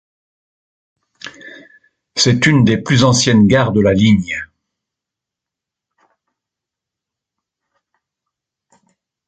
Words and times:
C'est 2.15 2.47
une 2.47 2.63
des 2.65 2.79
plus 2.79 3.03
anciennes 3.03 3.47
gare 3.47 3.71
de 3.71 3.81
la 3.81 3.93
ligne. 3.93 4.43